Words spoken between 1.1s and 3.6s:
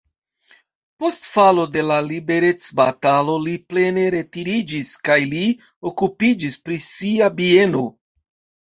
falo de la liberecbatalo li